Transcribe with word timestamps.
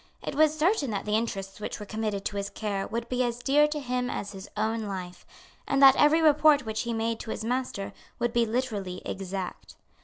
It 0.23 0.33
was 0.33 0.57
certain 0.57 0.89
that 0.89 1.05
the 1.05 1.15
interests 1.15 1.59
which 1.59 1.79
were 1.79 1.85
committed 1.85 2.25
to 2.25 2.35
his 2.35 2.49
care 2.49 2.87
would 2.87 3.07
be 3.07 3.23
as 3.23 3.37
dear 3.37 3.67
to 3.67 3.79
him 3.79 4.09
as 4.09 4.31
his 4.31 4.49
own 4.57 4.87
life, 4.87 5.27
and 5.67 5.79
that 5.83 5.95
every 5.95 6.23
report 6.23 6.65
which 6.65 6.81
he 6.81 6.91
made 6.91 7.19
to 7.19 7.29
his 7.29 7.45
master 7.45 7.93
would 8.17 8.33
be 8.33 8.43
literally 8.47 9.03
exact. 9.05 9.75